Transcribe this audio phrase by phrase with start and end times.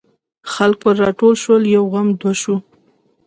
[0.53, 2.55] خلک پر راټول شول یو غم دوه شو.